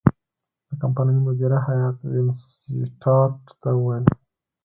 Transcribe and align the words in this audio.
د 0.67 0.69
کمپنۍ 0.81 1.17
مدیره 1.27 1.59
هیات 1.67 1.97
وینسیټارټ 2.11 3.37
ته 3.61 3.69
وویل. 3.77 4.05